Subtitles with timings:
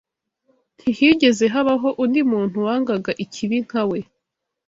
[0.77, 3.99] Ntihigeze habaho undi muntu wangaga ikibi nka we